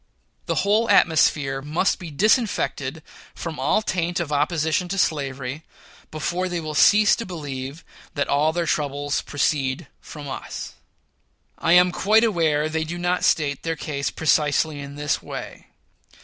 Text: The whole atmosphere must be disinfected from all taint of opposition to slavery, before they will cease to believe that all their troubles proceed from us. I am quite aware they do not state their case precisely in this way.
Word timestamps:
The 0.47 0.55
whole 0.65 0.89
atmosphere 0.89 1.61
must 1.61 1.99
be 1.99 2.09
disinfected 2.09 3.03
from 3.35 3.59
all 3.59 3.83
taint 3.83 4.19
of 4.19 4.31
opposition 4.31 4.87
to 4.87 4.97
slavery, 4.97 5.61
before 6.09 6.49
they 6.49 6.59
will 6.59 6.73
cease 6.73 7.15
to 7.17 7.23
believe 7.23 7.85
that 8.15 8.27
all 8.27 8.51
their 8.51 8.65
troubles 8.65 9.21
proceed 9.21 9.85
from 9.99 10.27
us. 10.27 10.73
I 11.59 11.73
am 11.73 11.91
quite 11.91 12.23
aware 12.23 12.67
they 12.67 12.83
do 12.83 12.97
not 12.97 13.23
state 13.23 13.61
their 13.61 13.75
case 13.75 14.09
precisely 14.09 14.79
in 14.79 14.95
this 14.95 15.21
way. 15.21 15.67